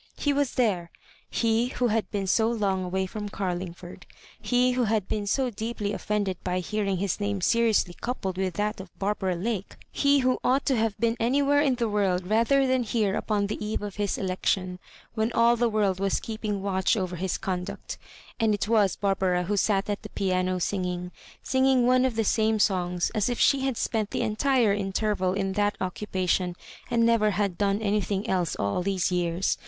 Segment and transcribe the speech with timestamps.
[0.17, 0.89] He was there—
[1.43, 4.07] he who had been so long away from Carlingford—
[4.51, 8.81] he who had been so deeply offended by hearing his name seriously coupl^ with that
[8.81, 12.81] of Barbara Lake— he who ought to have been anywhere in the world rather than
[12.81, 14.79] here upon the eve of his election,
[15.13, 17.99] when all the world was keeping watdi over his conduct
[18.39, 21.11] And it was Barbara who sat at the piano singing—
[21.43, 25.53] singing one of the same songs, as if she had spent the entire interval in
[25.53, 26.55] that occupation,
[26.89, 29.59] and never had done anything else all these years.